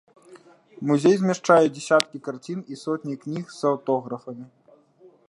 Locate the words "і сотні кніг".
2.77-3.45